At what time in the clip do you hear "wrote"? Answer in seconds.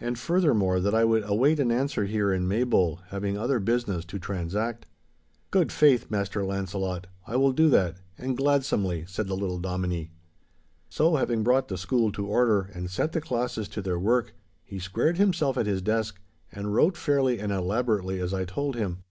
16.72-16.96